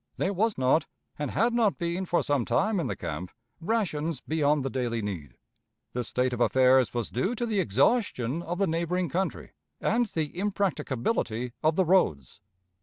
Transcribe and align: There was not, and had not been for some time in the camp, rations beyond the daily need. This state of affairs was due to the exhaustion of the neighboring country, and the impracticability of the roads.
There 0.17 0.33
was 0.33 0.57
not, 0.57 0.87
and 1.19 1.29
had 1.29 1.53
not 1.53 1.77
been 1.77 2.07
for 2.07 2.23
some 2.23 2.43
time 2.43 2.79
in 2.79 2.87
the 2.87 2.95
camp, 2.95 3.29
rations 3.59 4.19
beyond 4.19 4.65
the 4.65 4.71
daily 4.71 5.03
need. 5.03 5.37
This 5.93 6.07
state 6.07 6.33
of 6.33 6.41
affairs 6.41 6.91
was 6.91 7.11
due 7.11 7.35
to 7.35 7.45
the 7.45 7.59
exhaustion 7.59 8.41
of 8.41 8.57
the 8.57 8.65
neighboring 8.65 9.09
country, 9.09 9.51
and 9.79 10.07
the 10.07 10.39
impracticability 10.39 11.53
of 11.61 11.75
the 11.75 11.85
roads. 11.85 12.39